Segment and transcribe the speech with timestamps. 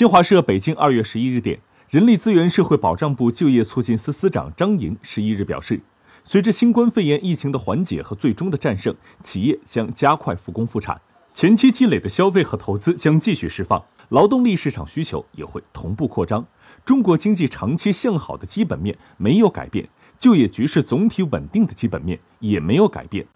[0.00, 5.78] 新华社北京二月十一日电人力资源社会保障部就业促进司司长张莹十一日表示
[6.24, 10.98] 随着新冠肺炎疫情的缓解和最终的战胜企业将加快复工复产。
[11.34, 16.42] 前期积累的消费和投资将继续释放劳动力市场需求也会同步扩张。
[16.82, 19.86] 中国经济长期向好的基本面没有改变
[20.18, 23.26] 就业局势总体稳定的基本面也没有改变。